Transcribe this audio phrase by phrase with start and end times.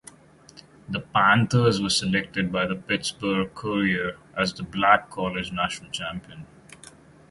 [0.89, 6.47] The Panthers were selected by the "Pittsburgh Courier" as the black college national champion.